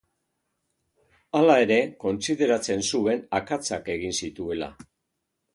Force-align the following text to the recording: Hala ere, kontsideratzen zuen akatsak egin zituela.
Hala 1.39 1.57
ere, 1.65 1.77
kontsideratzen 2.05 2.83
zuen 2.93 3.23
akatsak 3.41 3.93
egin 3.97 4.19
zituela. 4.23 4.73